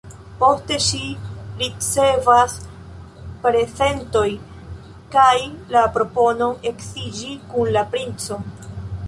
Poste 0.37 0.77
ŝi 0.83 1.01
ricevas 1.59 2.55
prezentojn 3.43 4.49
kaj 5.17 5.35
la 5.77 5.85
proponon 5.99 6.67
edziĝi 6.73 7.31
kun 7.53 7.73
la 7.79 7.87
princo. 7.95 8.41